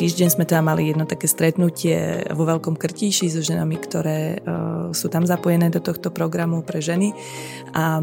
[0.00, 5.12] týždeň sme teda mali jedno také stretnutie vo Veľkom Krtíši so ženami, ktoré uh, sú
[5.12, 7.12] tam zapojené do tohto programu pre ženy.
[7.76, 8.00] A,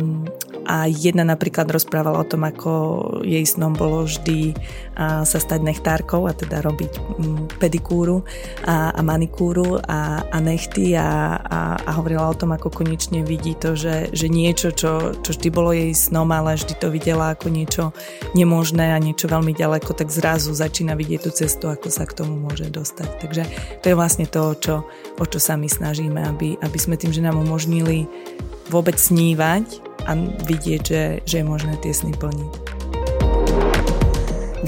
[0.68, 2.72] a jedna napríklad rozprávala o tom, ako
[3.24, 4.52] jej snom bolo vždy
[4.98, 8.26] sa stať nechtárkou a teda robiť um, pedikúru
[8.66, 13.54] a, a manikúru a, a nechty a, a, a hovorila o tom, ako konečne vidí
[13.54, 17.48] to, že, že niečo, čo, čo vždy bolo jej snom, ale vždy to videla ako
[17.54, 17.94] niečo
[18.34, 22.34] nemožné a niečo veľmi ďaleko, tak zrazu začína vidieť tú cestu, ako sa k tomu
[22.34, 23.10] môže dostať.
[23.22, 23.44] Takže
[23.86, 24.76] to je vlastne to, čo,
[25.16, 28.10] o čo sa my snažíme, aby, aby sme tým, že nám umožnili
[28.70, 30.16] vôbec snívať a
[30.48, 32.68] vidieť, že, že je možné tie sny plniť.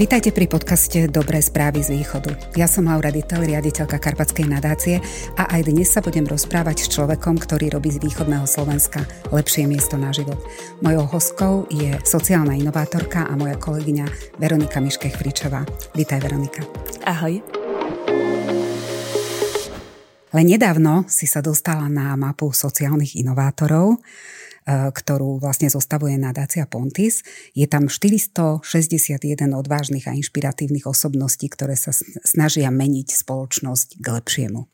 [0.00, 2.56] Vítajte pri podcaste Dobré správy z východu.
[2.56, 4.96] Ja som Laura Dittel, riaditeľka Karpatskej nadácie
[5.36, 10.00] a aj dnes sa budem rozprávať s človekom, ktorý robí z východného Slovenska lepšie miesto
[10.00, 10.40] na život.
[10.80, 15.68] Mojou hostkou je sociálna inovátorka a moja kolegyňa Veronika Miškech-Fričová.
[15.92, 16.64] Vítaj Veronika.
[17.04, 17.59] Ahoj.
[20.30, 23.98] Len nedávno si sa dostala na mapu sociálnych inovátorov.
[24.70, 27.24] E, ktorú vlastne zostavuje nadácia Pontis.
[27.56, 28.60] Je tam 461
[29.56, 34.68] odvážnych a inšpiratívnych osobností, ktoré sa snažia meniť spoločnosť k lepšiemu.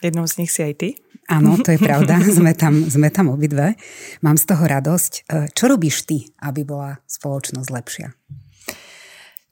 [0.00, 0.88] Jednou z nich si aj ty?
[1.28, 2.18] Áno, to je pravda.
[2.40, 3.76] sme, tam, sme tam obidve.
[4.24, 5.12] Mám z toho radosť.
[5.12, 8.08] E, čo robíš ty, aby bola spoločnosť lepšia?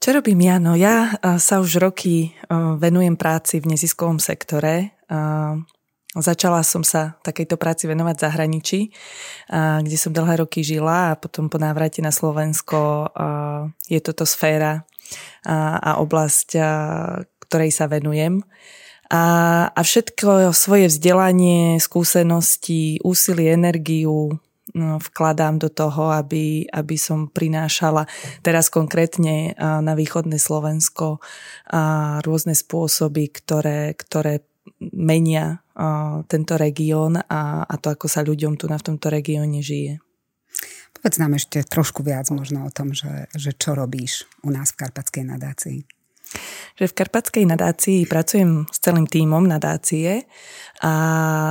[0.01, 0.57] Čo robím ja?
[0.57, 2.33] No ja e, sa už roky
[2.81, 4.94] venujem práci v neziskovom sektore.
[6.15, 8.79] Začala som sa takejto práci venovať v zahraničí,
[9.51, 13.11] kde som dlhé roky žila a potom po návrate na Slovensko
[13.91, 14.87] je toto sféra
[15.45, 16.55] a oblasť,
[17.43, 18.47] ktorej sa venujem.
[19.11, 19.23] A,
[19.69, 24.39] a všetko svoje vzdelanie, skúsenosti, úsilie, energiu
[24.73, 28.09] no, vkladám do toho, aby, aby som prinášala
[28.41, 31.19] teraz konkrétne na východné Slovensko
[32.23, 34.41] rôzne spôsoby, ktoré, ktoré
[34.79, 35.65] menia
[36.31, 39.99] tento región a, a to, ako sa ľuďom tu na v tomto regióne žije.
[40.95, 44.79] Povedz nám ešte trošku viac možno o tom, že, že čo robíš u nás v
[44.87, 45.79] Karpatskej nadácii.
[46.75, 50.27] Že v Karpatskej nadácii pracujem s celým tímom nadácie
[50.83, 50.93] a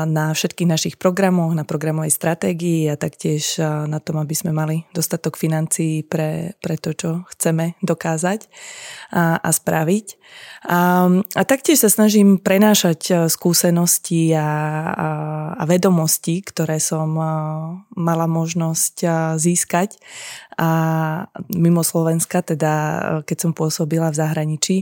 [0.05, 3.57] na všetkých našich programoch, na programovej stratégii a taktiež
[3.89, 8.45] na tom, aby sme mali dostatok financií pre, pre to, čo chceme dokázať
[9.17, 10.07] a, a spraviť.
[10.69, 15.09] A, a taktiež sa snažím prenášať skúsenosti a, a,
[15.57, 17.17] a vedomosti, ktoré som
[17.97, 19.09] mala možnosť
[19.41, 19.97] získať
[20.55, 20.71] a
[21.51, 22.73] mimo Slovenska, teda
[23.27, 24.77] keď som pôsobila v zahraničí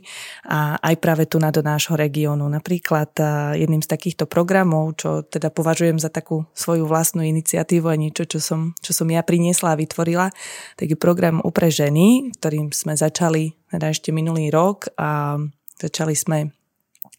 [0.44, 2.44] a aj práve tu na do nášho regiónu.
[2.48, 3.16] Napríklad
[3.56, 8.38] jedným z takýchto programov, čo teda považujem za takú svoju vlastnú iniciatívu a niečo, čo
[8.40, 10.28] som, čo som ja priniesla a vytvorila,
[10.76, 15.40] taký program Upre ženy, ktorým sme začali teda ešte minulý rok a
[15.80, 16.38] začali sme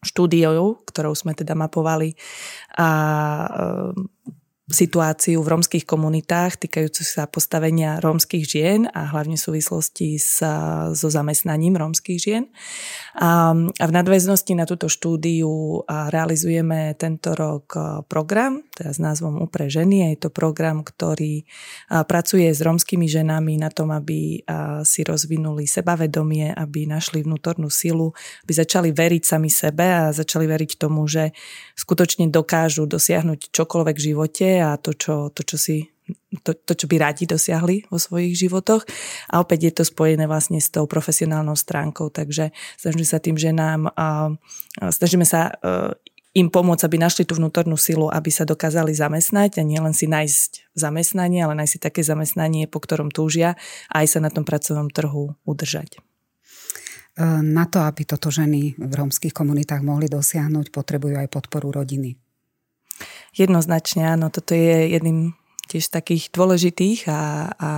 [0.03, 2.13] štúdiou, ktorou sme teda mapovali
[2.75, 2.89] a
[4.73, 10.41] situáciu v rómskych komunitách týkajúcu sa postavenia rómskych žien a hlavne v súvislosti s,
[10.97, 12.49] so zamestnaním rómskych žien.
[13.21, 17.77] A, a v nadväznosti na túto štúdiu realizujeme tento rok
[18.09, 20.17] program, teda s názvom Upre ženy.
[20.17, 21.45] Je to program, ktorý
[22.09, 24.41] pracuje s rómskymi ženami na tom, aby
[24.81, 28.17] si rozvinuli sebavedomie, aby našli vnútornú silu,
[28.49, 31.29] aby začali veriť sami sebe a začali veriť tomu, že
[31.77, 35.93] skutočne dokážu dosiahnuť čokoľvek v živote a to, čo, to, čo si
[36.43, 38.83] to, to, čo by radi dosiahli vo svojich životoch.
[39.31, 43.91] A opäť je to spojené vlastne s tou profesionálnou stránkou, takže snažíme sa tým ženám,
[43.95, 44.35] a,
[44.91, 45.95] snažíme sa e,
[46.33, 50.75] im pomôcť, aby našli tú vnútornú silu, aby sa dokázali zamestnať a nielen si nájsť
[50.75, 53.55] zamestnanie, ale nájsť si také zamestnanie, po ktorom túžia
[53.87, 55.97] a aj sa na tom pracovnom trhu udržať.
[55.97, 55.99] E,
[57.39, 62.22] na to, aby toto ženy v rómskych komunitách mohli dosiahnuť, potrebujú aj podporu rodiny.
[63.33, 65.33] Jednoznačne áno, toto je jedným
[65.67, 67.71] tiež takých dôležitých a, a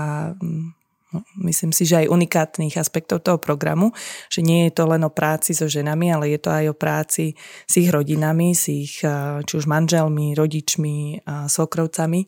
[1.16, 3.96] no, myslím si, že aj unikátnych aspektov toho programu,
[4.28, 7.38] že nie je to len o práci so ženami, ale je to aj o práci
[7.64, 9.00] s ich rodinami, s ich
[9.46, 12.28] či už manželmi, rodičmi, a sokrovcami,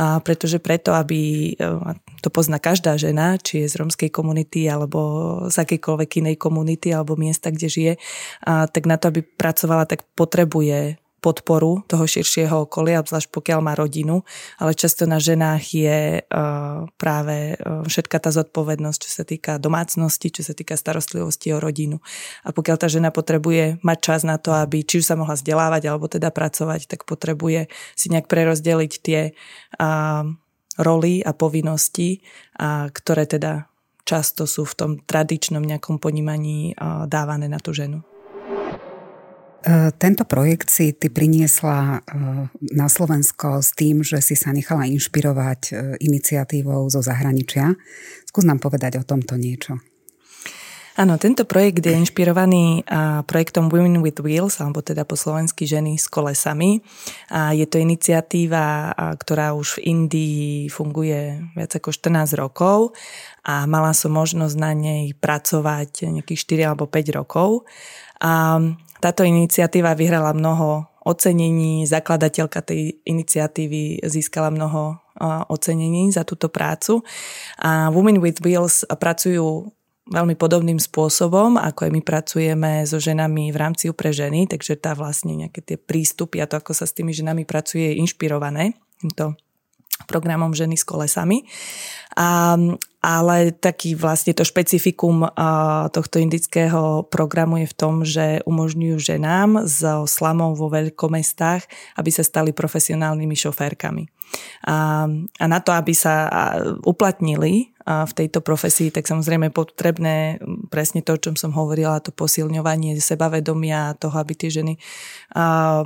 [0.00, 1.52] a pretože preto, aby
[2.24, 4.98] to pozná každá žena, či je z romskej komunity alebo
[5.46, 7.92] z akejkoľvek inej komunity alebo miesta, kde žije,
[8.48, 13.72] a tak na to, aby pracovala, tak potrebuje podporu toho širšieho okolia, obzvlášť pokiaľ má
[13.72, 14.28] rodinu,
[14.60, 20.28] ale často na ženách je uh, práve uh, všetka tá zodpovednosť, čo sa týka domácnosti,
[20.28, 22.04] čo sa týka starostlivosti o rodinu.
[22.44, 25.82] A pokiaľ tá žena potrebuje mať čas na to, aby či už sa mohla vzdelávať
[25.88, 29.32] alebo teda pracovať, tak potrebuje si nejak prerozdeliť tie
[30.74, 32.20] roly a povinnosti,
[32.90, 33.70] ktoré teda
[34.04, 36.76] často sú v tom tradičnom nejakom ponímaní
[37.08, 38.13] dávané na tú ženu.
[39.64, 41.98] E, tento projekt si ty priniesla e,
[42.76, 45.72] na Slovensko s tým, že si sa nechala inšpirovať e,
[46.04, 47.72] iniciatívou zo zahraničia.
[48.28, 49.80] Skús nám povedať o tomto niečo.
[50.94, 52.86] Áno, tento projekt je inšpirovaný
[53.26, 56.86] projektom Women with Wheels, alebo teda po slovensky ženy s kolesami.
[57.34, 62.94] A je to iniciatíva, ktorá už v Indii funguje viac ako 14 rokov
[63.42, 67.66] a mala som možnosť na nej pracovať nejakých 4 alebo 5 rokov.
[68.22, 68.62] A
[69.02, 74.96] táto iniciatíva vyhrala mnoho ocenení, zakladateľka tej iniciatívy získala mnoho
[75.52, 77.04] ocenení za túto prácu.
[77.60, 79.68] A Women with Wheels pracujú
[80.04, 84.92] veľmi podobným spôsobom, ako aj my pracujeme so ženami v rámci pre ženy, takže tá
[84.92, 89.36] vlastne nejaké tie prístupy a to, ako sa s tými ženami pracuje, je inšpirované týmto
[90.06, 91.46] programom Ženy s kolesami.
[92.14, 92.54] A,
[93.04, 95.28] ale taký vlastne to špecifikum
[95.90, 101.66] tohto indického programu je v tom, že umožňujú ženám so slamou vo veľkomestách,
[102.00, 104.08] aby sa stali profesionálnymi šoférkami.
[104.66, 106.30] A, a na to, aby sa
[106.86, 110.40] uplatnili v tejto profesii, tak samozrejme potrebné
[110.72, 114.80] presne to, o čom som hovorila, to posilňovanie sebavedomia, toho, aby tie ženy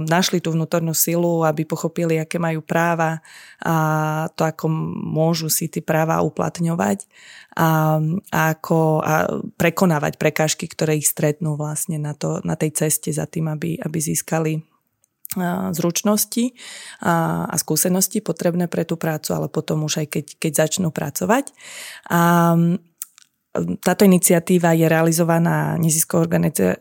[0.06, 3.18] našli tú vnútornú silu, aby pochopili, aké majú práva
[3.58, 3.74] a
[4.38, 4.70] to, ako
[5.10, 7.10] môžu si tie práva uplatňovať
[7.58, 7.98] a,
[8.30, 13.26] a ako a prekonávať prekážky, ktoré ich stretnú vlastne na, to, na tej ceste za
[13.26, 14.62] tým, aby, aby získali
[15.72, 16.54] zručnosti
[17.02, 21.50] a, a skúsenosti potrebné pre tú prácu, ale potom už aj keď, keď začnú pracovať.
[22.12, 22.54] A
[23.80, 26.28] táto iniciatíva je realizovaná neziskovou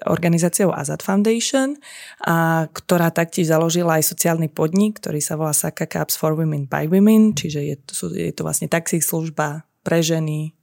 [0.06, 1.80] organizáciou Azad Foundation,
[2.22, 6.92] a, ktorá taktiež založila aj sociálny podnik, ktorý sa volá Saka Cups for Women by
[6.92, 10.57] Women, čiže je to, je to vlastne taxi služba pre ženy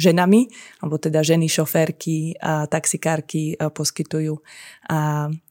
[0.00, 0.48] ženami,
[0.80, 4.40] alebo teda ženy šoférky a taxikárky poskytujú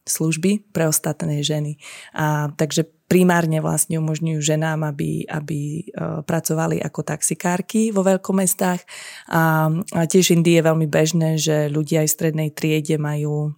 [0.03, 1.77] služby pre ostatné ženy.
[2.17, 5.85] A, takže primárne vlastne umožňujú ženám, aby, aby
[6.25, 8.81] pracovali ako taxikárky vo veľkomestách.
[9.29, 13.53] A, a tiež v Indii je veľmi bežné, že ľudia aj v strednej triede majú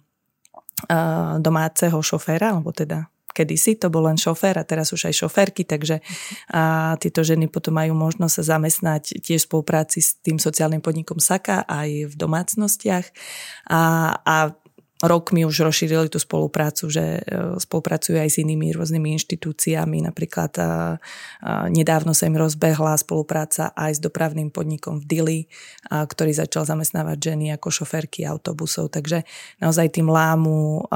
[1.40, 6.00] domáceho šoféra, alebo teda kedysi to bol len šofér a teraz už aj šoférky, takže
[6.56, 11.20] a tieto ženy potom majú možnosť sa zamestnať tiež v spolupráci s tým sociálnym podnikom
[11.20, 13.04] Saka aj v domácnostiach
[13.68, 13.80] a,
[14.24, 14.36] a
[15.04, 20.00] rok mi už rozšírili tú spoluprácu, že e, spolupracujú aj s inými rôznymi inštitúciami.
[20.08, 20.68] Napríklad a, a
[21.68, 25.40] nedávno sa im rozbehla spolupráca aj s dopravným podnikom v Dili,
[25.92, 28.88] ktorý začal zamestnávať ženy ako šoférky autobusov.
[28.88, 29.28] Takže
[29.60, 30.88] naozaj tým lámu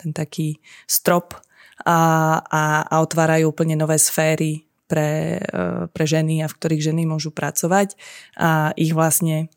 [0.00, 0.58] ten taký
[0.88, 1.36] strop
[1.84, 1.98] a,
[2.44, 7.30] a, a otvárajú úplne nové sféry pre, e, pre ženy a v ktorých ženy môžu
[7.30, 7.94] pracovať
[8.36, 9.48] a ich vlastne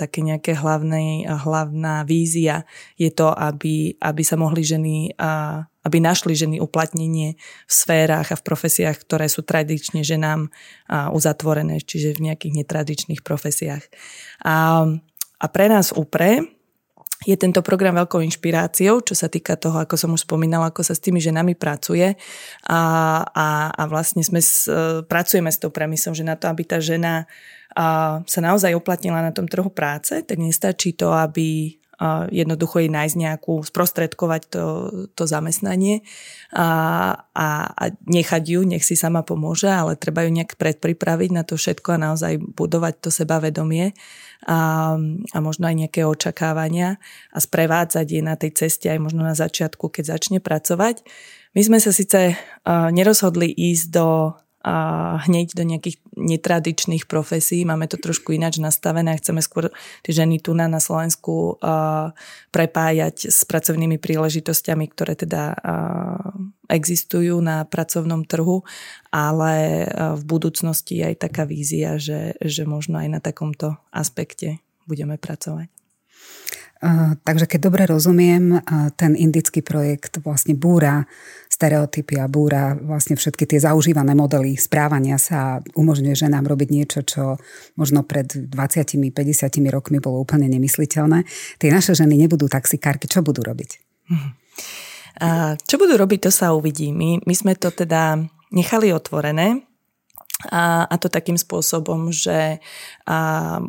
[0.00, 2.64] také nejaké hlavné, hlavná vízia
[2.96, 5.12] je to, aby, aby sa mohli ženy,
[5.84, 7.36] aby našli ženy uplatnenie
[7.68, 10.48] v sférach a v profesiách, ktoré sú tradične ženám
[10.88, 13.84] uzatvorené, čiže v nejakých netradičných profesiách.
[14.48, 14.88] A,
[15.36, 16.48] a pre nás UPRE
[17.20, 20.96] je tento program veľkou inšpiráciou, čo sa týka toho, ako som už spomínala, ako sa
[20.96, 22.16] s tými ženami pracuje.
[22.64, 22.80] A,
[23.28, 26.80] a, a vlastne sme s, e, pracujeme s tou premisom, že na to, aby tá
[26.80, 27.28] žena
[27.76, 31.79] a, sa naozaj uplatnila na tom trhu práce, tak nestačí to, aby
[32.32, 34.64] jednoducho jej nájsť nejakú, sprostredkovať to,
[35.12, 36.00] to zamestnanie
[36.48, 36.68] a,
[37.36, 41.60] a, a nechať ju, nech si sama pomôže, ale treba ju nejak predpripraviť na to
[41.60, 43.92] všetko a naozaj budovať to sebavedomie
[44.48, 44.96] a,
[45.32, 46.96] a možno aj nejaké očakávania
[47.30, 51.04] a sprevádzať je na tej ceste aj možno na začiatku, keď začne pracovať.
[51.52, 57.64] My sme sa síce nerozhodli ísť do a hneď do nejakých netradičných profesí.
[57.64, 59.72] Máme to trošku ináč nastavené a chceme skôr
[60.04, 62.12] tie ženy tu na, na Slovensku uh,
[62.52, 66.30] prepájať s pracovnými príležitosťami, ktoré teda uh,
[66.68, 68.60] existujú na pracovnom trhu,
[69.08, 74.60] ale uh, v budúcnosti je aj taká vízia, že, že možno aj na takomto aspekte
[74.84, 75.72] budeme pracovať.
[77.28, 78.56] Takže keď dobre rozumiem,
[78.96, 81.04] ten indický projekt vlastne búra
[81.60, 87.36] stereotypy a búra vlastne všetky tie zaužívané modely správania sa umožňuje ženám robiť niečo, čo
[87.76, 89.12] možno pred 20-50
[89.68, 91.28] rokmi bolo úplne nemysliteľné.
[91.60, 93.76] Tie naše ženy nebudú taxikárky, čo budú robiť?
[95.20, 96.96] A čo budú robiť, to sa uvidí.
[96.96, 98.16] My, my sme to teda
[98.56, 99.60] nechali otvorené,
[100.48, 102.64] a, a to takým spôsobom, že
[103.04, 103.18] a,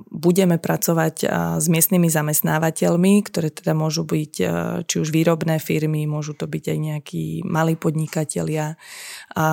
[0.08, 1.28] budeme pracovať a,
[1.60, 4.46] s miestnymi zamestnávateľmi, ktoré teda môžu byť a,
[4.88, 8.80] či už výrobné firmy, môžu to byť aj nejakí malí podnikatelia.
[9.36, 9.48] A,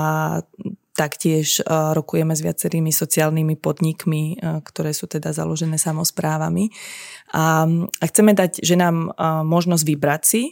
[0.98, 6.74] taktiež rokujeme s viacerými sociálnymi podnikmi, ktoré sú teda založené samozprávami.
[7.30, 9.14] A, a chceme dať ženám
[9.46, 10.42] možnosť vybrať si,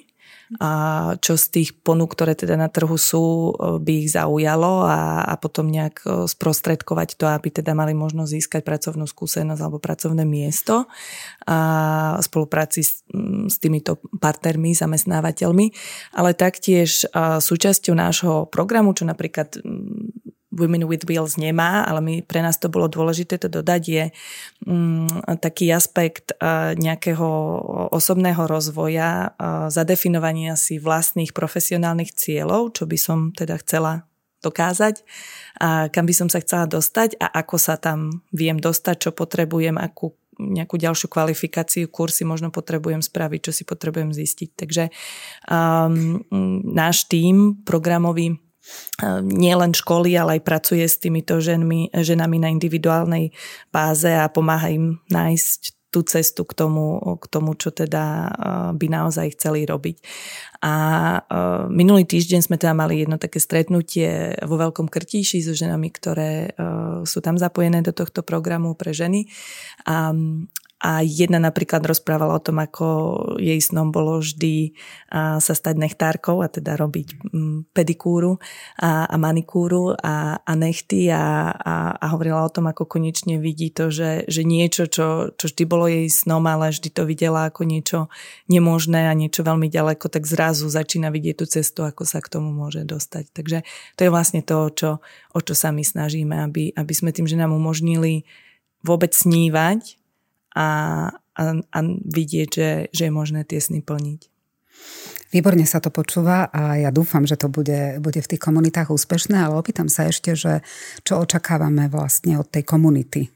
[0.62, 0.70] a
[1.18, 5.34] čo z tých ponúk, ktoré teda na trhu sú, e, by ich zaujalo a, a
[5.34, 10.86] potom nejak e, sprostredkovať to, aby teda mali možnosť získať pracovnú skúsenosť alebo pracovné miesto
[11.50, 11.58] a
[12.22, 13.02] spolupráci s,
[13.50, 15.66] s týmito partnermi, zamestnávateľmi,
[16.14, 19.58] ale taktiež súčasťou nášho programu, čo napríklad
[20.56, 24.04] Women with Wheels nemá, ale my, pre nás to bolo dôležité to dodať, je
[24.64, 25.06] um,
[25.38, 27.28] taký aspekt uh, nejakého
[27.92, 34.08] osobného rozvoja, uh, zadefinovania si vlastných profesionálnych cieľov, čo by som teda chcela
[34.40, 35.04] dokázať,
[35.60, 39.76] a kam by som sa chcela dostať a ako sa tam viem dostať, čo potrebujem,
[39.80, 44.50] akú nejakú ďalšiu kvalifikáciu, kursy možno potrebujem spraviť, čo si potrebujem zistiť.
[44.52, 44.84] Takže
[45.48, 46.20] um,
[46.76, 48.36] náš tím programový
[49.22, 53.30] nie len školy, ale aj pracuje s týmito ženmi, ženami na individuálnej
[53.68, 58.28] báze a pomáha im nájsť tú cestu k tomu, k tomu, čo teda
[58.76, 59.96] by naozaj chceli robiť.
[60.60, 60.74] A
[61.72, 66.52] minulý týždeň sme teda mali jedno také stretnutie vo Veľkom Krtíši so ženami, ktoré
[67.08, 69.24] sú tam zapojené do tohto programu pre ženy.
[69.88, 70.12] A,
[70.76, 72.86] a jedna napríklad rozprávala o tom, ako
[73.40, 74.76] jej snom bolo vždy
[75.40, 77.16] sa stať nechtárkou a teda robiť
[77.72, 78.36] pedikúru
[78.76, 83.72] a, a manikúru a, a nechty a, a, a hovorila o tom, ako konečne vidí
[83.72, 87.64] to, že, že niečo, čo, čo vždy bolo jej snom, ale vždy to videla ako
[87.64, 87.98] niečo
[88.52, 92.52] nemožné a niečo veľmi ďaleko, tak zrazu začína vidieť tú cestu, ako sa k tomu
[92.52, 93.32] môže dostať.
[93.32, 93.64] Takže
[93.96, 94.90] to je vlastne to, čo,
[95.32, 98.28] o čo sa my snažíme, aby, aby sme tým, že nám umožnili
[98.84, 100.05] vôbec snívať
[100.56, 100.68] a,
[101.12, 104.32] a, a vidieť, že, že je možné tie sny plniť.
[105.34, 109.34] Výborne sa to počúva a ja dúfam, že to bude, bude v tých komunitách úspešné,
[109.34, 110.62] ale opýtam sa ešte, že
[111.02, 113.30] čo očakávame vlastne od tej komunity, e,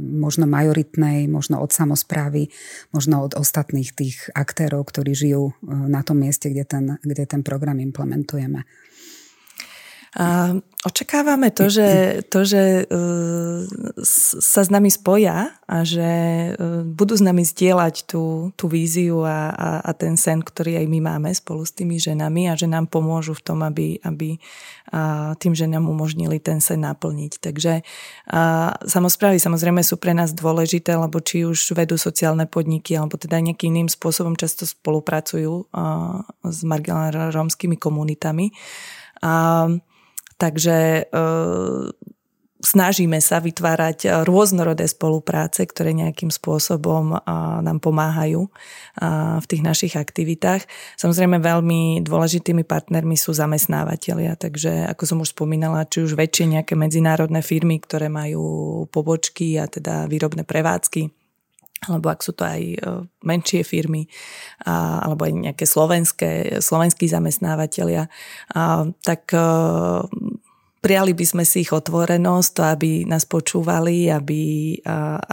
[0.00, 2.48] možno majoritnej, možno od samozprávy,
[2.90, 7.44] možno od ostatných tých aktérov, ktorí žijú e, na tom mieste, kde ten, kde ten
[7.44, 8.64] program implementujeme.
[10.14, 10.54] A
[10.86, 13.04] očakávame to, že, to, že e,
[14.40, 16.50] sa s nami spoja a že e,
[16.86, 20.98] budú s nami zdieľať tú, tú víziu a, a, a ten sen, ktorý aj my
[21.02, 24.38] máme spolu s tými ženami a že nám pomôžu v tom, aby, aby
[25.42, 27.42] tým ženám umožnili ten sen naplniť.
[27.42, 27.82] Takže
[28.86, 33.74] samozprávy samozrejme sú pre nás dôležité, lebo či už vedú sociálne podniky, alebo teda nejakým
[33.74, 35.74] iným spôsobom často spolupracujú
[36.46, 38.54] s marginálnymi rómskymi komunitami.
[39.26, 39.66] A
[40.36, 41.12] Takže e,
[42.66, 47.20] snažíme sa vytvárať rôznorodé spolupráce, ktoré nejakým spôsobom
[47.62, 48.48] nám pomáhajú
[49.38, 50.66] v tých našich aktivitách.
[50.98, 56.74] Samozrejme veľmi dôležitými partnermi sú zamestnávateľia, takže ako som už spomínala, či už väčšie nejaké
[56.74, 61.25] medzinárodné firmy, ktoré majú pobočky a teda výrobné prevádzky,
[61.84, 62.78] alebo ak sú to aj e,
[63.20, 64.08] menšie firmy,
[64.64, 68.08] alebo aj nejaké slovenské, slovenskí zamestnávateľia,
[69.04, 69.22] tak
[70.86, 74.78] Prijali by sme si ich otvorenosť, to, aby nás počúvali, aby,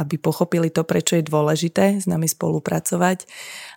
[0.02, 3.30] aby pochopili to, prečo je dôležité s nami spolupracovať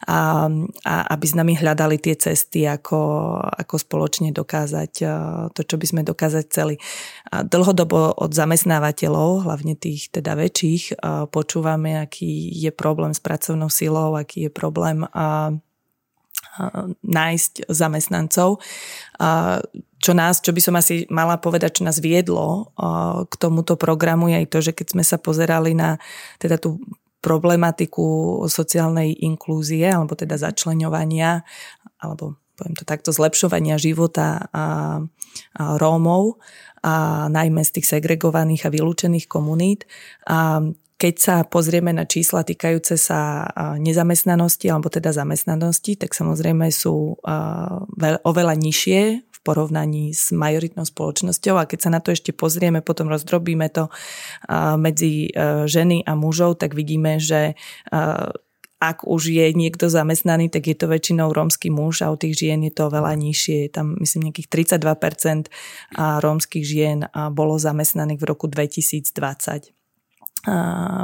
[0.09, 0.49] a,
[0.89, 4.93] a aby s nami hľadali tie cesty, ako, ako spoločne dokázať
[5.53, 6.81] to, čo by sme dokázať chceli.
[7.29, 10.97] A dlhodobo od zamestnávateľov, hlavne tých teda väčších,
[11.29, 15.05] počúvame, aký je problém s pracovnou silou, aký je problém
[17.03, 18.63] nájsť zamestnancov.
[19.97, 22.73] Čo nás, čo by som asi mala povedať, čo nás viedlo
[23.27, 25.97] k tomuto programu je aj to, že keď sme sa pozerali na
[26.37, 26.81] teda tú
[27.25, 31.43] problematiku sociálnej inklúzie alebo teda začleňovania
[31.99, 34.65] alebo poviem to takto, zlepšovania života a, a
[35.77, 36.41] Rómov
[36.81, 39.85] a najmä z tých segregovaných a vylúčených komunít.
[40.25, 40.65] A
[40.97, 43.45] keď sa pozrieme na čísla týkajúce sa
[43.77, 47.21] nezamestnanosti alebo teda zamestnanosti, tak samozrejme sú
[48.25, 53.13] oveľa nižšie v porovnaní s majoritnou spoločnosťou a keď sa na to ešte pozrieme, potom
[53.13, 53.93] rozdrobíme to
[54.81, 55.29] medzi
[55.69, 57.61] ženy a mužov, tak vidíme, že
[58.81, 62.65] ak už je niekto zamestnaný, tak je to väčšinou rómsky muž a u tých žien
[62.65, 63.69] je to veľa nižšie.
[63.69, 65.53] Tam myslím nejakých 32%
[66.25, 67.05] rómskych žien
[67.37, 69.76] bolo zamestnaných v roku 2020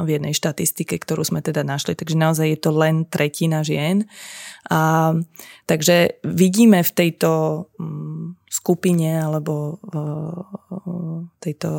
[0.03, 1.99] v jednej štatistike, ktorú sme teda našli.
[1.99, 4.07] Takže naozaj je to len tretina žien.
[4.71, 5.11] A,
[5.67, 7.31] takže vidíme v tejto
[7.75, 9.81] mm, skupine alebo
[11.41, 11.69] tejto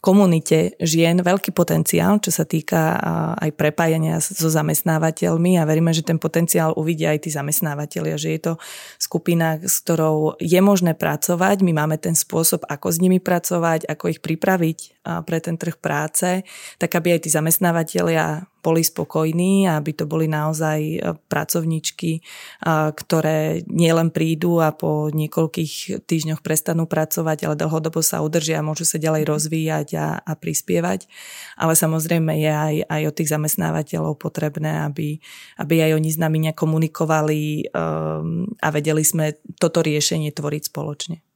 [0.00, 2.96] komunite žien veľký potenciál, čo sa týka
[3.36, 8.40] aj prepájania so zamestnávateľmi a veríme, že ten potenciál uvidia aj tí zamestnávateľia, že je
[8.40, 8.52] to
[8.96, 11.60] skupina, s ktorou je možné pracovať.
[11.60, 16.48] My máme ten spôsob, ako s nimi pracovať, ako ich pripraviť pre ten trh práce,
[16.80, 20.98] tak aby aj tí zamestnávateľia boli spokojní a aby to boli naozaj e,
[21.28, 22.20] pracovníčky,
[22.68, 28.84] ktoré nielen prídu a po niekoľkých týždňoch prestanú pracovať, ale dlhodobo sa udržia a môžu
[28.84, 29.30] sa ďalej mhm.
[29.30, 31.06] rozvíjať a, a prispievať.
[31.54, 35.22] Ale samozrejme je aj, aj od tých zamestnávateľov potrebné, aby,
[35.60, 41.27] aby aj oni s nami nekomunikovali um, a vedeli sme toto riešenie tvoriť spoločne.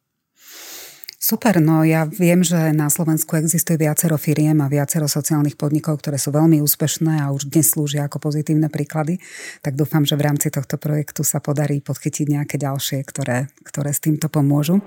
[1.22, 6.18] Super, no ja viem, že na Slovensku existuje viacero firiem a viacero sociálnych podnikov, ktoré
[6.18, 9.22] sú veľmi úspešné a už dnes slúžia ako pozitívne príklady,
[9.62, 14.02] tak dúfam, že v rámci tohto projektu sa podarí podchytiť nejaké ďalšie, ktoré, ktoré s
[14.02, 14.82] týmto pomôžu.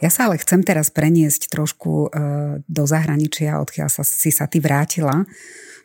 [0.00, 2.24] Ja sa ale chcem teraz preniesť trošku e,
[2.64, 5.28] do zahraničia, odkiaľ sa, si sa ty vrátila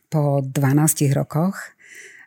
[0.07, 0.55] po 12
[1.11, 1.59] rokoch.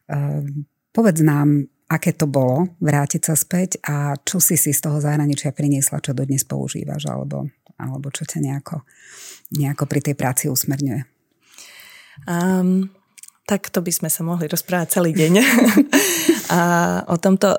[0.05, 0.45] E,
[0.93, 5.55] povedz nám, aké to bolo vrátiť sa späť a čo si si z toho zahraničia
[5.55, 7.47] priniesla, čo dodnes používaš, alebo,
[7.78, 8.83] alebo čo ťa nejako,
[9.55, 11.07] nejako pri tej práci usmerňuje?
[12.26, 12.90] Um,
[13.47, 15.33] tak to by sme sa mohli rozprávať celý deň.
[16.59, 16.61] a
[17.07, 17.55] o tomto...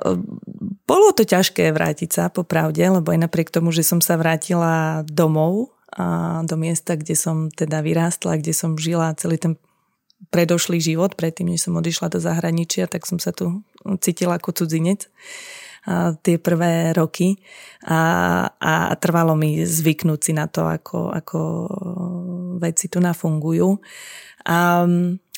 [0.88, 5.76] Bolo to ťažké vrátiť sa, popravde, lebo aj napriek tomu, že som sa vrátila domov,
[5.98, 9.56] a do miesta, kde som teda vyrástla, kde som žila celý ten
[10.34, 13.62] predošlý život, predtým, než som odišla do zahraničia, tak som sa tu
[14.02, 15.08] cítila ako cudzinec
[15.88, 17.40] a tie prvé roky
[17.88, 21.40] a, a trvalo mi zvyknúť si na to, ako, ako
[22.60, 23.80] veci tu nafungujú.
[24.52, 24.84] A,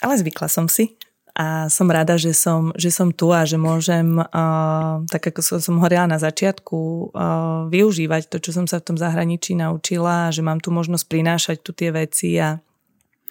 [0.02, 0.98] ale zvykla som si
[1.38, 5.58] a som rada, že som, že som tu a že môžem, uh, tak ako som,
[5.62, 6.78] som hovorila na začiatku,
[7.16, 11.06] uh, využívať to, čo som sa v tom zahraničí naučila a že mám tu možnosť
[11.06, 12.60] prinášať tu tie veci a,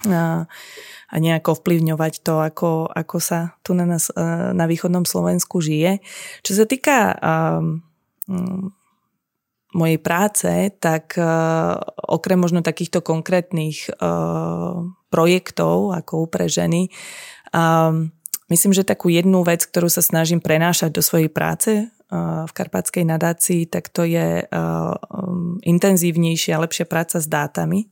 [0.07, 0.47] a
[1.09, 4.21] a nejako vplyvňovať to, ako, ako sa tu na nás e,
[4.53, 6.05] na východnom Slovensku žije.
[6.45, 7.81] Čo sa týka um,
[9.73, 10.49] mojej práce,
[10.81, 11.77] tak uh,
[12.09, 16.93] okrem možno takýchto konkrétnych uh, projektov ako upre ženy,
[17.53, 18.13] um,
[18.53, 23.69] myslím, že takú jednu vec, ktorú sa snažím prenášať do svojej práce v Karpatskej nadácii,
[23.69, 24.41] tak to je
[25.61, 27.85] intenzívnejšia lepšia práca s dátami.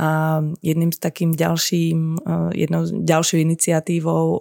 [0.00, 2.24] A jedným z takým ďalším,
[2.56, 4.40] jednou ďalšou iniciatívou,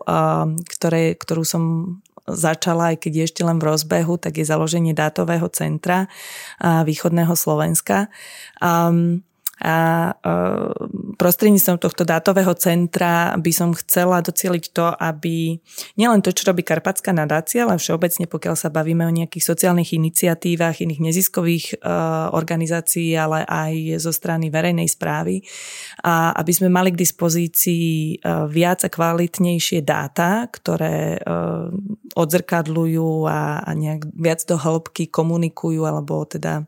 [0.63, 1.63] ktoré, ktorú som
[2.29, 6.07] začala, aj keď je ešte len v rozbehu, tak je založenie dátového centra
[6.63, 8.07] východného Slovenska.
[9.59, 10.33] A e,
[11.19, 15.59] prostredníctvom tohto dátového centra by som chcela docieliť to, aby
[15.99, 20.79] nielen to, čo robí Karpatská nadácia, ale všeobecne, pokiaľ sa bavíme o nejakých sociálnych iniciatívach,
[20.79, 21.91] iných neziskových e,
[22.31, 25.43] organizácií, ale aj zo strany verejnej správy,
[26.07, 28.15] a aby sme mali k dispozícii e,
[28.47, 31.21] viac a kvalitnejšie dáta, ktoré
[32.15, 36.67] odzrkadľujú a, nejak viac do hĺbky komunikujú alebo teda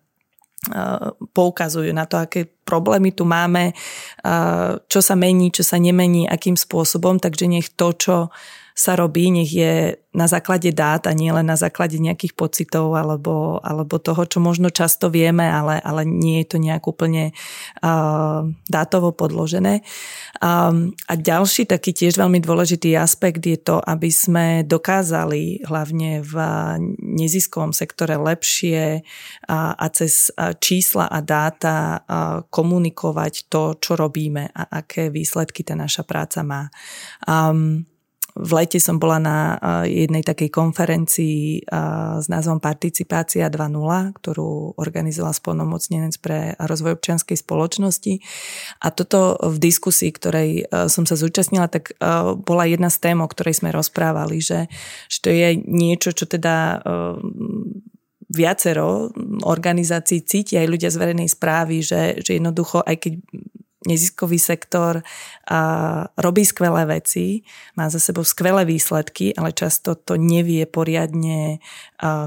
[1.34, 3.74] poukazujú na to, aké problémy tu máme,
[4.86, 8.16] čo sa mení, čo sa nemení, akým spôsobom, takže nech to, čo
[8.76, 13.64] sa robí, nech je na základe dát a nie len na základe nejakých pocitov alebo,
[13.64, 17.32] alebo toho, čo možno často vieme, ale, ale nie je to nejak úplne
[17.80, 19.88] uh, dátovo podložené.
[20.44, 26.36] Um, a ďalší taký tiež veľmi dôležitý aspekt je to, aby sme dokázali hlavne v
[27.00, 29.08] neziskovom sektore lepšie
[29.48, 30.28] a, a cez
[30.60, 32.04] čísla a dáta
[32.52, 36.68] komunikovať to, čo robíme a aké výsledky tá naša práca má.
[37.24, 37.88] Um,
[38.36, 39.38] v lete som bola na
[39.84, 41.68] jednej takej konferencii
[42.18, 48.14] s názvom Participácia 2.0, ktorú organizovala spolnomocnenec pre rozvoj občianskej spoločnosti.
[48.82, 50.50] A toto v diskusii, ktorej
[50.88, 51.96] som sa zúčastnila, tak
[52.48, 54.72] bola jedna z tém, o ktorej sme rozprávali, že,
[55.12, 56.80] že to je niečo, čo teda
[58.32, 59.12] viacero
[59.44, 63.14] organizácií cíti aj ľudia z verejnej správy, že, že jednoducho, aj keď
[63.82, 65.02] neziskový sektor
[65.50, 65.60] a
[66.22, 67.42] robí skvelé veci,
[67.74, 71.58] má za sebou skvelé výsledky, ale často to nevie poriadne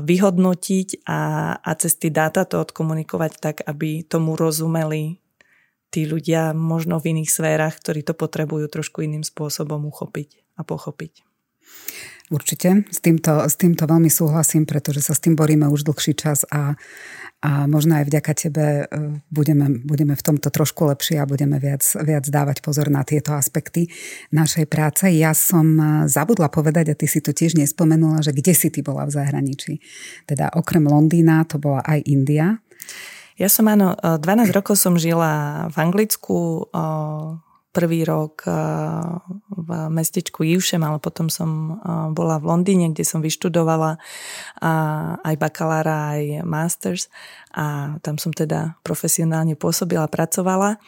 [0.02, 1.20] vyhodnotiť a,
[1.62, 5.22] a cez tie dáta to odkomunikovať tak, aby tomu rozumeli
[5.94, 11.22] tí ľudia možno v iných sférach, ktorí to potrebujú trošku iným spôsobom uchopiť a pochopiť.
[12.32, 16.48] Určite, s týmto, s týmto veľmi súhlasím, pretože sa s tým boríme už dlhší čas
[16.48, 16.74] a
[17.44, 18.84] a možno aj vďaka tebe e,
[19.28, 23.92] budeme, budeme v tomto trošku lepšie a budeme viac, viac dávať pozor na tieto aspekty
[24.32, 25.04] našej práce.
[25.12, 28.80] Ja som e, zabudla povedať, a ty si tu tiež nespomenula, že kde si ty
[28.80, 29.76] bola v zahraničí.
[30.24, 32.64] Teda okrem Londýna to bola aj India.
[33.36, 36.70] Ja som áno, 12 rokov som žila v Anglicku,
[37.74, 38.46] prvý rok
[39.50, 41.82] v mestečku Ivšem, ale potom som
[42.14, 43.98] bola v Londýne, kde som vyštudovala
[45.18, 47.10] aj bakalára, aj masters.
[47.50, 50.78] A tam som teda profesionálne pôsobila, pracovala.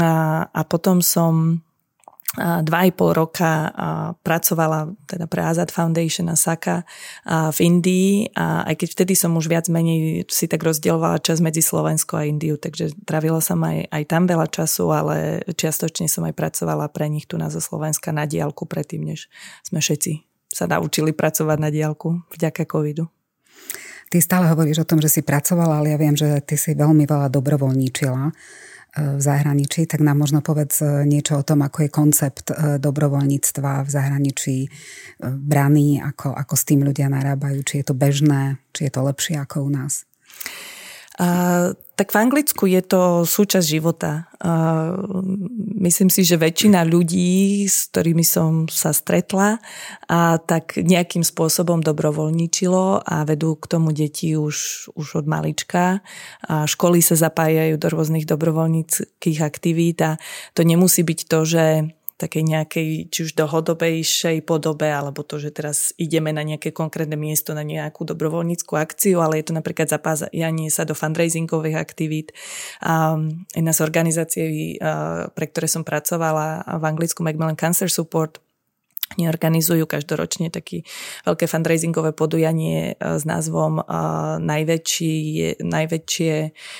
[0.00, 0.12] A,
[0.48, 1.60] a potom som
[2.40, 3.68] dva i pol roka
[4.24, 6.80] pracovala teda pre Azad Foundation a Saka
[7.28, 11.60] v Indii a aj keď vtedy som už viac menej si tak rozdielovala čas medzi
[11.60, 16.32] Slovensko a Indiu, takže travila som aj, aj tam veľa času, ale čiastočne som aj
[16.32, 19.28] pracovala pre nich tu na zo Slovenska na diálku predtým, než
[19.60, 23.12] sme všetci sa naučili pracovať na diálku vďaka covidu.
[24.12, 27.08] Ty stále hovoríš o tom, že si pracovala, ale ja viem, že ty si veľmi
[27.08, 28.32] veľa dobrovoľníčila
[28.92, 33.88] v zahraničí, tak nám možno povedz e, niečo o tom, ako je koncept e, dobrovoľníctva
[33.88, 34.68] v zahraničí e,
[35.24, 39.40] braný, ako, ako s tým ľudia narábajú, či je to bežné, či je to lepšie
[39.40, 40.04] ako u nás.
[41.20, 44.32] Uh, tak v Anglicku je to súčasť života.
[44.40, 44.96] Uh,
[45.84, 49.60] myslím si, že väčšina ľudí, s ktorými som sa stretla,
[50.08, 56.00] a tak nejakým spôsobom dobrovoľničilo a vedú k tomu deti už, už od malička.
[56.48, 60.16] A školy sa zapájajú do rôznych dobrovoľníckých aktivít a
[60.56, 61.64] to nemusí byť to, že
[62.22, 67.50] takej nejakej či už dohodobejšej podobe, alebo to, že teraz ideme na nejaké konkrétne miesto,
[67.50, 72.30] na nejakú dobrovoľníckú akciu, ale je to napríklad zapájanie sa do fundraisingových aktivít.
[72.78, 74.78] Um, jedna z organizácií,
[75.34, 78.38] pre ktoré som pracovala v Anglicku, Macmillan Cancer Support,
[79.16, 80.84] oni organizujú každoročne také
[81.28, 83.84] veľké fundraisingové podujanie e, s názvom e,
[84.40, 85.16] najväčší,
[85.62, 86.34] najväčšie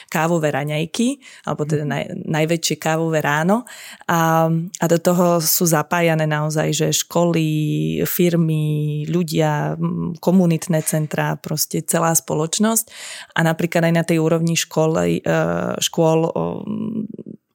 [0.09, 3.69] kávové raňajky, alebo teda naj, najväčšie kávové ráno.
[4.09, 7.47] A, a do toho sú zapájané naozaj, že školy,
[8.09, 9.77] firmy, ľudia,
[10.19, 12.85] komunitné centrá, proste celá spoločnosť.
[13.37, 15.33] A napríklad aj na tej úrovni školy, e,
[15.79, 16.33] škôl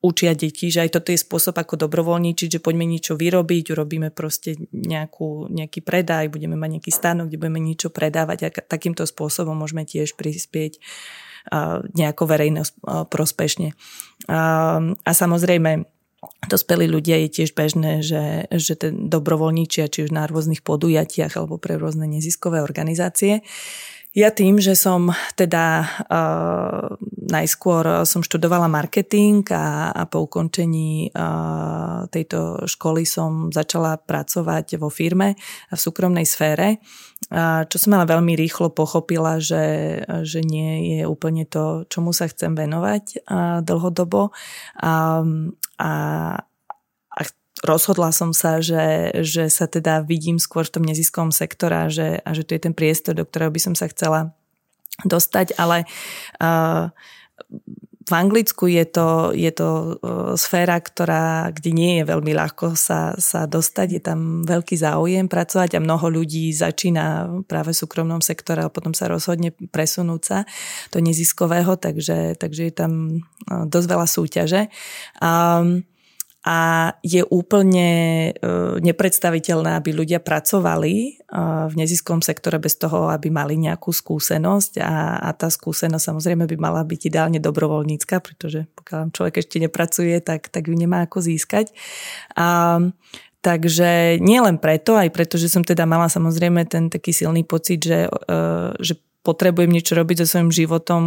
[0.01, 4.57] učia deti, že aj toto je spôsob, ako dobrovoľničiť, že poďme niečo vyrobiť, urobíme proste
[4.69, 9.83] nejakú, nejaký predaj, budeme mať nejaký stánok, kde budeme niečo predávať a takýmto spôsobom môžeme
[9.83, 10.77] tiež prispieť
[11.95, 12.67] nejako verejno
[13.07, 13.71] prospešne.
[14.27, 15.87] A samozrejme,
[16.49, 21.61] dospelí ľudia je tiež bežné, že, že ten dobrovoľníčia, či už na rôznych podujatiach alebo
[21.61, 23.45] pre rôzne neziskové organizácie.
[24.17, 32.09] Ja tým, že som teda uh, najskôr som študovala marketing a, a po ukončení uh,
[32.09, 35.37] tejto školy som začala pracovať vo firme
[35.69, 36.81] v súkromnej sfére,
[37.29, 42.25] uh, čo som ale veľmi rýchlo pochopila, že, že nie je úplne to, čomu sa
[42.25, 44.33] chcem venovať uh, dlhodobo.
[44.81, 45.93] Um, a,
[47.65, 52.29] rozhodla som sa, že, že sa teda vidím skôr v tom neziskovom sektora že, a
[52.35, 54.35] že to je ten priestor, do ktorého by som sa chcela
[55.05, 55.85] dostať, ale
[56.41, 56.89] uh,
[58.07, 63.13] v Anglicku je to, je to uh, sféra, ktorá, kde nie je veľmi ľahko sa,
[63.19, 68.63] sa dostať, je tam veľký záujem pracovať a mnoho ľudí začína práve v súkromnom sektore
[68.63, 70.37] a potom sa rozhodne presunúť sa
[70.89, 72.91] do neziskového, takže, takže je tam
[73.51, 74.61] uh, dosť veľa súťaže.
[75.21, 75.85] Um,
[76.45, 77.89] a je úplne
[78.29, 78.31] e,
[78.79, 81.11] nepredstaviteľné, aby ľudia pracovali e,
[81.67, 86.57] v neziskom sektore bez toho, aby mali nejakú skúsenosť a, a tá skúsenosť samozrejme by
[86.61, 91.73] mala byť ideálne dobrovoľnícka, pretože pokiaľ človek ešte nepracuje, tak, tak ju nemá ako získať.
[92.37, 92.79] A,
[93.37, 97.79] Takže nie len preto, aj preto, že som teda mala samozrejme ten taký silný pocit,
[97.79, 98.35] že, e,
[98.81, 101.03] že potrebujem niečo robiť so svojím životom,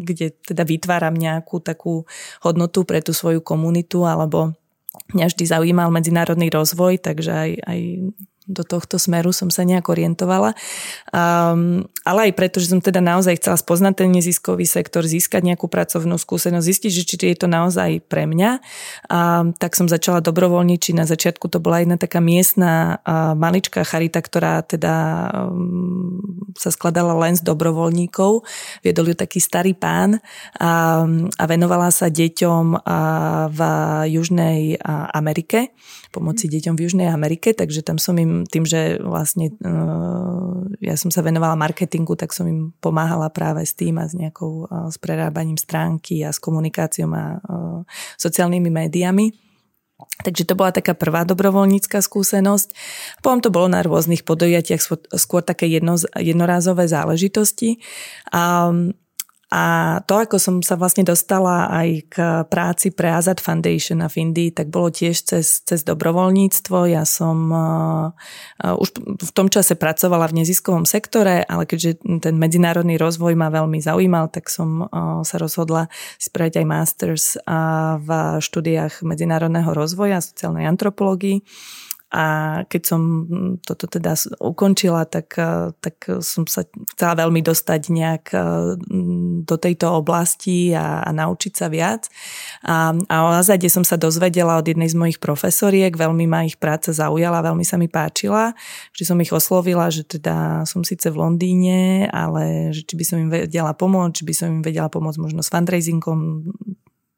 [0.00, 2.08] kde teda vytváram nejakú takú
[2.40, 4.56] hodnotu pre tú svoju komunitu, alebo
[5.12, 7.78] mňa vždy zaujímal medzinárodný rozvoj, takže aj, aj
[8.44, 10.52] do tohto smeru som sa nejak orientovala.
[11.08, 15.64] Um, ale aj preto, že som teda naozaj chcela spoznať ten neziskový sektor, získať nejakú
[15.64, 18.60] pracovnú skúsenosť, zistiť, že či je to naozaj pre mňa.
[19.08, 23.80] Um, tak som začala dobrovoľniť, či na začiatku to bola jedna taká miestna uh, maličká
[23.88, 24.94] charita, ktorá teda
[25.48, 28.44] um, sa skladala len z dobrovoľníkov.
[28.84, 30.20] Viedol ju taký starý pán
[30.60, 31.02] a,
[31.40, 32.80] a venovala sa deťom uh,
[33.48, 33.60] v
[34.12, 35.72] Južnej uh, Amerike,
[36.14, 41.10] pomoci deťom v Južnej Amerike, takže tam som im tým, že vlastne uh, ja som
[41.10, 44.96] sa venovala marketingu, tak som im pomáhala práve s tým a s nejakou uh, s
[45.02, 47.82] prerábaním stránky a s komunikáciou a uh,
[48.22, 49.34] sociálnymi médiami.
[50.22, 52.68] Takže to bola taká prvá dobrovoľnícka skúsenosť.
[53.22, 54.82] Potom to bolo na rôznych podujatiach
[55.14, 57.78] skôr také jedno, jednorázové záležitosti.
[58.34, 58.74] A
[59.54, 59.62] a
[60.02, 62.16] to, ako som sa vlastne dostala aj k
[62.50, 66.90] práci pre Azad Foundation v Indii, tak bolo tiež cez, cez dobrovoľníctvo.
[66.90, 68.10] Ja som uh,
[68.82, 73.78] už v tom čase pracovala v neziskovom sektore, ale keďže ten medzinárodný rozvoj ma veľmi
[73.78, 75.86] zaujímal, tak som uh, sa rozhodla
[76.18, 78.10] spraviť aj masters uh, v
[78.42, 81.46] štúdiách medzinárodného rozvoja, sociálnej antropológii.
[82.14, 82.24] A
[82.70, 83.02] keď som
[83.66, 86.62] toto teda ukončila, tak, eh, tak som sa
[86.94, 88.42] chcela veľmi dostať nejak eh,
[89.42, 92.06] do tejto oblasti a, a naučiť sa viac.
[92.62, 96.54] A, a o Azade som sa dozvedela od jednej z mojich profesoriek, veľmi ma ich
[96.54, 98.54] práca zaujala, veľmi sa mi páčila,
[98.94, 103.18] že som ich oslovila, že teda som síce v Londýne, ale že či by som
[103.18, 106.46] im vedela pomôcť, či by som im vedela pomôcť možno s fundraisingom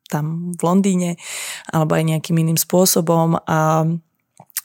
[0.07, 1.11] tam v Londýne
[1.71, 3.43] alebo aj nejakým iným spôsobom.
[3.43, 3.85] A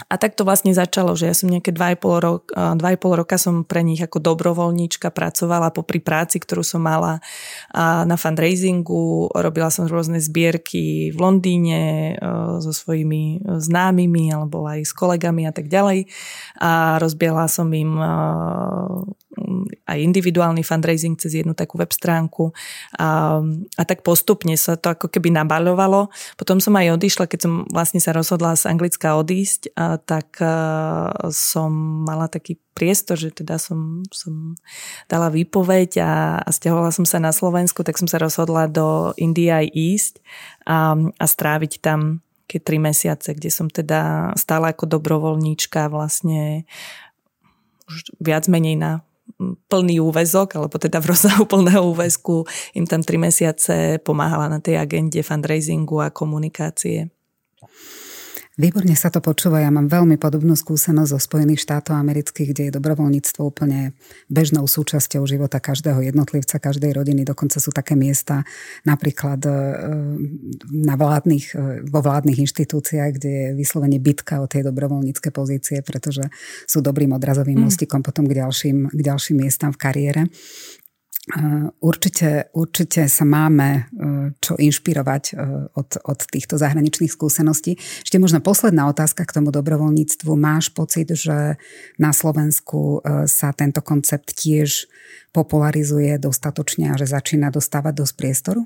[0.08, 3.86] a tak to vlastne začalo, že ja som nejaké 2,5, rok, 2,5 roka som pre
[3.86, 7.22] nich ako dobrovoľníčka pracovala popri práci, ktorú som mala
[7.76, 9.30] na fundraisingu.
[9.36, 11.82] Robila som rôzne zbierky v Londýne
[12.64, 16.10] so svojimi známymi alebo aj s kolegami a tak ďalej.
[16.58, 18.00] A rozbiela som im
[19.88, 22.52] aj individuálny fundraising cez jednu takú web stránku
[23.00, 23.40] a,
[23.80, 26.12] a tak postupne sa to ako keby nabaľovalo.
[26.36, 30.52] Potom som aj odišla, keď som vlastne sa rozhodla z Anglicka odísť, a, tak a,
[31.32, 31.72] som
[32.04, 34.56] mala taký priestor, že teda som, som
[35.08, 36.12] dala výpoveď a,
[36.44, 40.20] a stiahovala som sa na Slovensku, tak som sa rozhodla do Indie ísť
[40.68, 46.68] a, a stráviť tam keď tri mesiace, kde som teda stála ako dobrovoľníčka vlastne
[47.88, 48.92] už viac menej na
[49.40, 52.44] plný úvezok, alebo teda v rozsahu plného úvezku
[52.76, 57.14] im tam tri mesiace pomáhala na tej agende fundraisingu a komunikácie.
[58.60, 59.64] Výborne sa to počúva.
[59.64, 63.96] Ja mám veľmi podobnú skúsenosť zo Spojených štátov amerických, kde je dobrovoľníctvo úplne
[64.28, 67.24] bežnou súčasťou života každého jednotlivca, každej rodiny.
[67.24, 68.44] Dokonca sú také miesta
[68.84, 69.52] napríklad e,
[70.68, 76.28] na vládnych, e, vo vládnych inštitúciách, kde je vyslovene bitka o tie dobrovoľnícke pozície, pretože
[76.68, 77.66] sú dobrým odrazovým mm.
[77.72, 80.22] mostikom potom k ďalším, k ďalším miestam v kariére.
[81.78, 83.82] Určite, určite sa máme e,
[84.42, 85.34] čo inšpirovať e,
[85.70, 87.78] od, od týchto zahraničných skúseností.
[87.78, 90.34] Ešte možno posledná otázka k tomu dobrovoľníctvu.
[90.34, 91.62] Máš pocit, že
[92.02, 94.90] na Slovensku sa tento koncept tiež
[95.30, 98.62] popularizuje dostatočne a že začína dostávať dosť priestoru?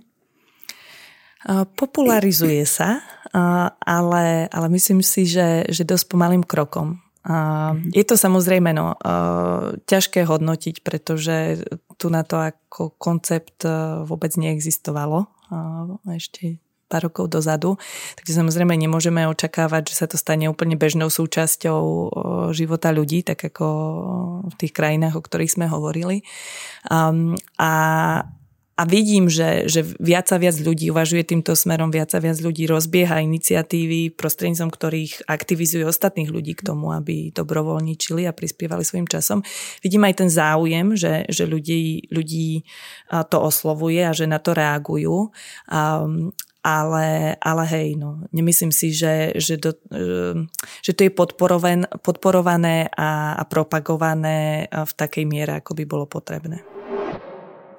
[1.76, 3.04] Popularizuje sa,
[3.84, 7.05] ale, ale myslím si, že, že dosť pomalým krokom.
[7.90, 8.94] Je to samozrejme no,
[9.90, 11.66] ťažké hodnotiť, pretože
[11.98, 13.66] tu na to ako koncept
[14.06, 15.26] vôbec neexistovalo
[16.14, 17.82] ešte pár rokov dozadu.
[18.22, 21.82] Takže samozrejme nemôžeme očakávať, že sa to stane úplne bežnou súčasťou
[22.54, 23.68] života ľudí, tak ako
[24.46, 26.22] v tých krajinách, o ktorých sme hovorili.
[27.58, 27.74] A,
[28.76, 32.68] a vidím, že, že viac a viac ľudí uvažuje týmto smerom, viac a viac ľudí
[32.68, 39.48] rozbieha iniciatívy, prostredníctvom ktorých aktivizuje ostatných ľudí k tomu, aby dobrovoľničili a prispievali svojim časom.
[39.80, 42.68] Vidím aj ten záujem, že, že ľudí, ľudí
[43.32, 45.32] to oslovuje a že na to reagujú.
[45.72, 46.36] Um,
[46.66, 49.78] ale, ale hej, no, nemyslím si, že, že, do,
[50.82, 56.75] že to je podporované a, a propagované v takej miere, ako by bolo potrebné.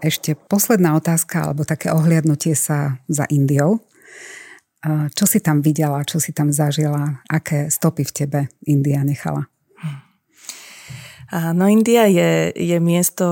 [0.04, 3.80] Ešte posledná otázka, alebo také ohliadnutie sa za Indiou.
[4.86, 9.50] Čo si tam videla, čo si tam zažila, aké stopy v tebe India nechala?
[11.34, 13.26] No India je, je miesto,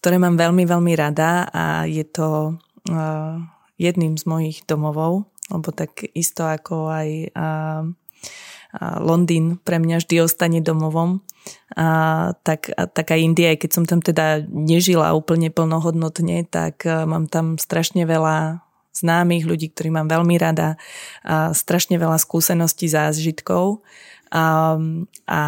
[0.00, 2.56] ktoré mám veľmi, veľmi rada a je to
[3.76, 7.08] jedným z mojich domovov, lebo tak isto ako aj
[8.96, 11.20] Londýn pre mňa vždy ostane domovom.
[11.72, 17.08] A, tak, a, tak aj India, keď som tam teda nežila úplne plnohodnotne, tak a,
[17.08, 18.60] mám tam strašne veľa
[18.92, 20.76] známych ľudí, ktorí mám veľmi rada,
[21.24, 23.80] a strašne veľa skúseností, zážitkov
[24.28, 24.76] a,
[25.24, 25.42] a,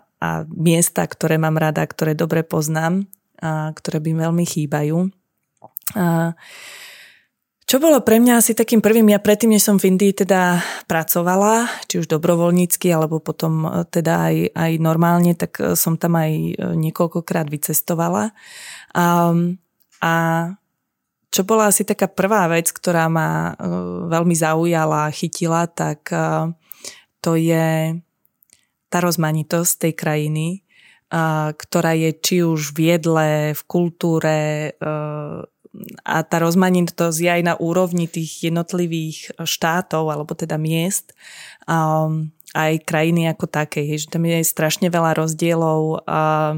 [0.00, 3.04] a miesta, ktoré mám rada, ktoré dobre poznám,
[3.36, 5.12] a ktoré by veľmi chýbajú.
[5.92, 6.32] A,
[7.66, 11.66] čo bolo pre mňa asi takým prvým, ja predtým, než som v Indii teda pracovala,
[11.90, 16.30] či už dobrovoľnícky, alebo potom e, teda aj, aj normálne, tak e, som tam aj
[16.30, 18.30] e, niekoľkokrát vycestovala.
[18.94, 19.34] A,
[19.98, 20.12] a
[21.34, 23.58] čo bola asi taká prvá vec, ktorá ma
[24.08, 26.08] veľmi zaujala, chytila, tak
[27.20, 27.98] to je
[28.88, 30.46] tá rozmanitosť tej krajiny,
[31.60, 34.72] ktorá je či už v jedle, v kultúre,
[36.04, 41.12] a tá rozmanitosť je aj na úrovni tých jednotlivých štátov alebo teda miest
[41.68, 42.08] a
[42.56, 46.56] aj krajiny ako také, že tam je strašne veľa rozdielov a,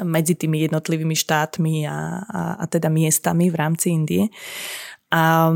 [0.00, 4.24] medzi tými jednotlivými štátmi a, a, a teda miestami v rámci Indie.
[5.12, 5.52] A,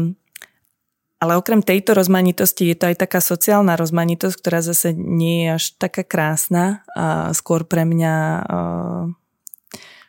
[1.16, 5.64] ale okrem tejto rozmanitosti je to aj taká sociálna rozmanitosť, ktorá zase nie je až
[5.81, 6.85] taká krásna.
[6.92, 8.44] A skôr pre mňa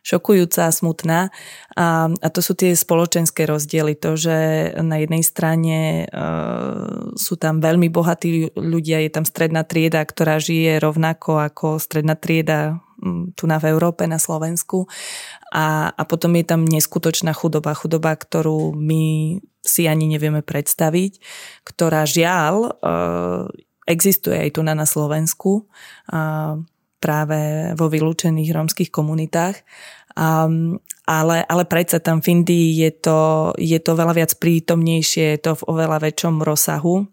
[0.07, 1.19] šokujúca a smutná.
[1.75, 3.99] A, a to sú tie spoločenské rozdiely.
[3.99, 9.99] To, že na jednej strane uh, sú tam veľmi bohatí ľudia, je tam stredná trieda,
[10.07, 12.79] ktorá žije rovnako ako stredná trieda
[13.37, 14.89] tu na v Európe, na Slovensku.
[15.53, 17.77] A, a potom je tam neskutočná chudoba.
[17.77, 21.21] Chudoba, ktorú my si ani nevieme predstaviť,
[21.67, 23.45] ktorá žiaľ uh,
[23.85, 25.69] existuje aj tu na, na Slovensku.
[26.09, 26.63] Uh,
[26.97, 29.61] práve vo vylúčených rómskych komunitách.
[30.17, 33.19] Um, ale, ale predsa tam v Indii je to,
[33.55, 37.05] je to veľa viac prítomnejšie, je to v oveľa väčšom rozsahu.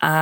[0.00, 0.14] A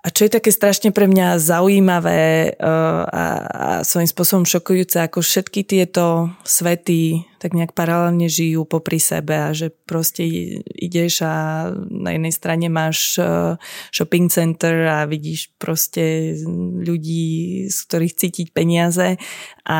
[0.00, 5.20] a čo je také strašne pre mňa zaujímavé uh, a, a svojím spôsobom šokujúce, ako
[5.20, 10.28] všetky tieto svety tak nejak paralelne žijú popri sebe a že proste
[10.76, 13.56] ideš a na jednej strane máš uh,
[13.88, 16.36] shopping center a vidíš proste
[16.84, 19.16] ľudí, z ktorých cítiť peniaze
[19.64, 19.78] a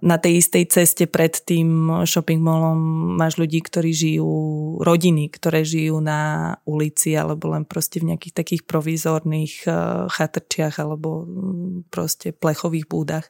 [0.00, 2.80] na tej istej ceste pred tým shopping mallom
[3.20, 4.32] máš ľudí, ktorí žijú,
[4.80, 11.28] rodiny, ktoré žijú na ulici alebo len proste v nejakých takých provizorných uh, chatrčiach alebo
[11.28, 13.28] mm, proste plechových búdach.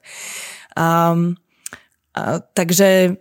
[0.78, 1.34] Um,
[2.12, 3.16] a, takže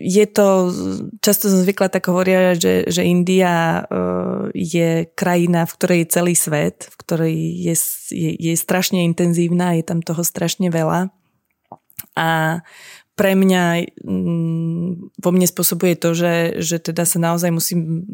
[0.00, 0.72] je to,
[1.20, 6.34] často som zvykla tak hovoriť, že, že India uh, je krajina, v ktorej je celý
[6.34, 7.74] svet, v ktorej je,
[8.08, 11.12] je, je strašne intenzívna, je tam toho strašne veľa.
[12.16, 12.60] A
[13.20, 18.08] pre mňa mm, vo mne spôsobuje to, že, že teda sa naozaj musím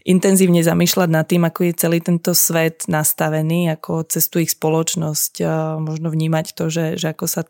[0.00, 5.44] intenzívne zamýšľať nad tým, ako je celý tento svet nastavený, ako cez tú ich spoločnosť
[5.76, 7.44] možno vnímať to, že, že ako sa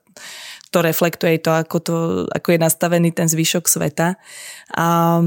[0.74, 4.18] to reflektuje to, ako, to, ako je nastavený ten zvyšok sveta.
[4.74, 5.22] A,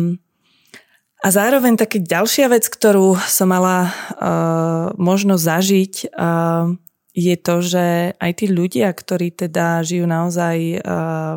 [1.24, 6.76] a zároveň také ďalšia vec, ktorú som mala uh, možnosť zažiť, uh,
[7.19, 11.36] je to, že aj tí ľudia, ktorí teda žijú naozaj uh,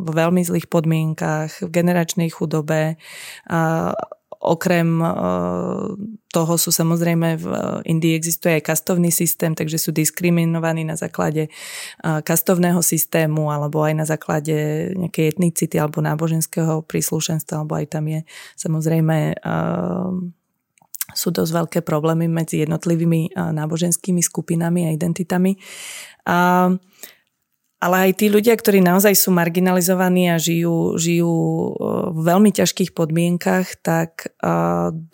[0.00, 3.92] v veľmi zlých podmienkach, v generačnej chudobe, uh,
[4.38, 5.10] Okrem eh,
[6.30, 7.46] toho sú samozrejme v
[7.90, 13.94] Indii existuje aj kastovný systém, takže sú diskriminovaní na základe eh, kastovného systému alebo aj
[13.98, 14.54] na základe
[14.94, 18.20] nejakej etnicity alebo náboženského príslušenstva, alebo aj tam je
[18.54, 20.10] samozrejme eh,
[21.12, 25.56] sú dosť veľké problémy medzi jednotlivými náboženskými skupinami a identitami.
[26.28, 26.70] A
[27.78, 31.34] ale aj tí ľudia, ktorí naozaj sú marginalizovaní a žijú, žijú
[32.10, 34.34] v veľmi ťažkých podmienkach, tak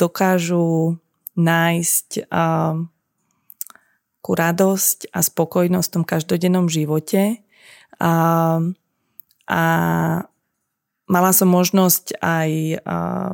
[0.01, 0.97] dokážu
[1.37, 2.25] nájsť
[4.25, 7.45] ku radosť a spokojnosť v tom každodennom živote.
[8.01, 8.13] A,
[9.45, 9.63] a
[11.05, 12.51] mala som možnosť aj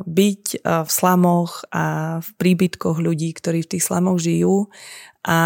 [0.03, 4.67] byť v slamoch a v príbytkoch ľudí, ktorí v tých slamoch žijú
[5.23, 5.39] a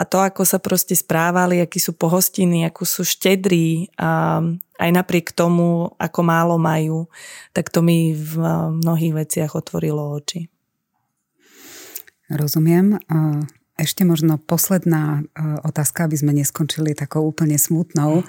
[0.00, 3.86] a to, ako sa proste správali, akí sú pohostinní, ako sú štedrí,
[4.82, 7.06] aj napriek tomu, ako málo majú,
[7.54, 8.34] tak to mi v
[8.82, 10.50] mnohých veciach otvorilo oči.
[12.26, 12.98] Rozumiem.
[13.82, 15.26] Ešte možno posledná
[15.66, 18.22] otázka, aby sme neskončili takou úplne smutnou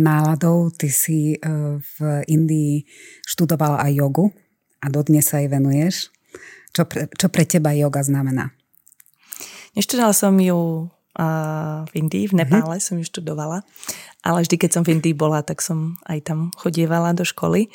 [0.00, 0.72] náladou.
[0.72, 1.36] Ty si
[1.76, 2.88] v Indii
[3.28, 4.32] študovala aj jogu
[4.80, 6.08] a dodnes sa jej venuješ.
[6.72, 8.56] Čo pre, čo pre teba yoga znamená?
[9.76, 10.88] Neštudovala som ju
[11.84, 12.88] v Indii, v Nepále mm-hmm.
[12.88, 13.68] som ju študovala,
[14.24, 17.68] ale vždy, keď som v Indii bola, tak som aj tam chodievala do školy.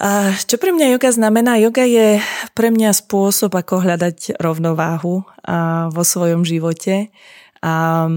[0.00, 1.60] A čo pre mňa yoga znamená?
[1.60, 2.24] Yoga je
[2.56, 5.28] pre mňa spôsob, ako hľadať rovnováhu
[5.92, 7.12] vo svojom živote.
[7.60, 8.08] A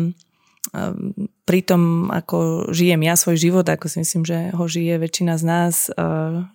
[1.43, 5.43] pri tom, ako žijem ja svoj život, ako si myslím, že ho žije väčšina z
[5.43, 5.75] nás,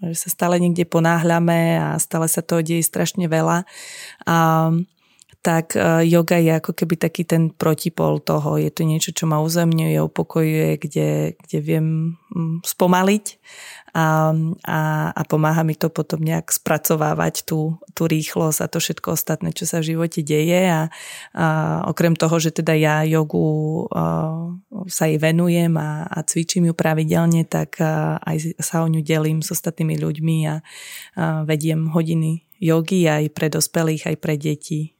[0.00, 3.68] že sa stále niekde ponáhľame a stále sa toho deje strašne veľa.
[4.24, 4.36] A
[5.38, 8.58] tak e, yoga je ako keby taký ten protipol toho.
[8.58, 11.86] Je to niečo, čo ma uzemňuje, upokojuje, kde, kde viem
[12.34, 13.24] mm, spomaliť
[13.94, 14.33] a,
[14.64, 14.81] a,
[15.12, 19.64] a pomáha mi to potom nejak spracovávať tú, tú rýchlosť a to všetko ostatné, čo
[19.64, 20.92] sa v živote deje a,
[21.33, 21.46] a
[21.88, 24.53] okrem toho, že teda ja jogu a,
[24.88, 29.40] sa jej venujem a, a cvičím ju pravidelne, tak a, aj sa o ňu delím
[29.40, 30.57] s ostatnými ľuďmi a, a
[31.48, 34.98] vediem hodiny jogy aj pre dospelých, aj pre deti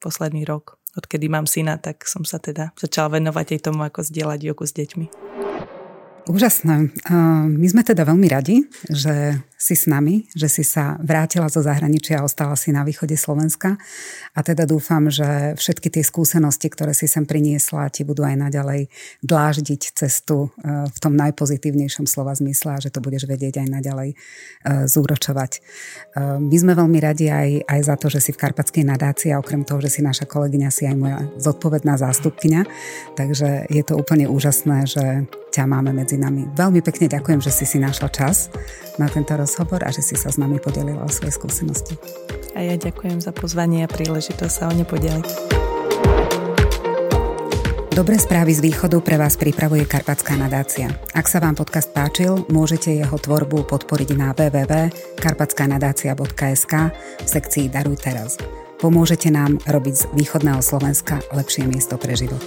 [0.00, 0.80] posledný rok.
[0.96, 4.74] Odkedy mám syna, tak som sa teda začala venovať aj tomu, ako zdieľať jogu s
[4.74, 5.06] deťmi.
[6.30, 6.94] Úžasné.
[7.50, 12.24] My sme teda veľmi radi, že si s nami, že si sa vrátila zo zahraničia
[12.24, 13.76] a ostala si na východe Slovenska.
[14.32, 18.88] A teda dúfam, že všetky tie skúsenosti, ktoré si sem priniesla, ti budú aj naďalej
[19.20, 24.08] dláždiť cestu e, v tom najpozitívnejšom slova zmysle a že to budeš vedieť aj naďalej
[24.08, 24.16] e,
[24.88, 25.52] zúročovať.
[25.52, 29.44] E, my sme veľmi radi aj, aj za to, že si v Karpatskej nadácii a
[29.44, 32.64] okrem toho, že si naša kolegyňa, si aj moja zodpovedná zástupkyňa.
[33.12, 36.48] Takže je to úplne úžasné, že ťa máme medzi nami.
[36.56, 38.48] Veľmi pekne ďakujem, že si si našla čas
[38.96, 41.98] na tento rozhovor a že si sa s nami podelila o svoje skúsenosti.
[42.54, 45.58] A ja ďakujem za pozvanie a príležitosť sa o ne podeliť.
[47.90, 50.94] Dobré správy z východu pre vás pripravuje Karpatská nadácia.
[51.10, 58.38] Ak sa vám podcast páčil, môžete jeho tvorbu podporiť na www.karpatskanadácia.sk v sekcii Daruj teraz.
[58.80, 62.40] Pomôžete nám robiť z východného Slovenska lepšie miesto pre život.